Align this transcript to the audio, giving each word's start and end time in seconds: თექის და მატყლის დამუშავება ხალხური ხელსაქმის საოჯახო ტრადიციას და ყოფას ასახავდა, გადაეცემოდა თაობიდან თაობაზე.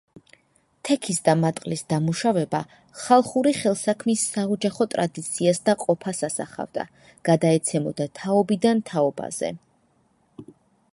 თექის 0.87 1.19
და 1.27 1.33
მატყლის 1.41 1.83
დამუშავება 1.93 2.61
ხალხური 3.01 3.53
ხელსაქმის 3.59 4.25
საოჯახო 4.33 4.89
ტრადიციას 4.95 5.63
და 5.69 5.77
ყოფას 5.87 6.25
ასახავდა, 6.31 6.89
გადაეცემოდა 7.33 8.13
თაობიდან 8.23 8.85
თაობაზე. 8.93 9.57